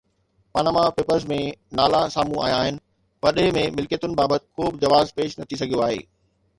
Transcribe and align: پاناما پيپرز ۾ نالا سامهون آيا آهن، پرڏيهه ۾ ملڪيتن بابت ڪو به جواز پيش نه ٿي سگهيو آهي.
پاناما 0.55 0.85
پيپرز 0.99 1.27
۾ 1.33 1.37
نالا 1.81 1.99
سامهون 2.17 2.41
آيا 2.47 2.57
آهن، 2.63 2.81
پرڏيهه 3.25 3.55
۾ 3.61 3.69
ملڪيتن 3.79 4.19
بابت 4.23 4.49
ڪو 4.57 4.75
به 4.75 4.85
جواز 4.87 5.17
پيش 5.21 5.41
نه 5.41 5.49
ٿي 5.51 5.65
سگهيو 5.65 5.89
آهي. 5.91 6.07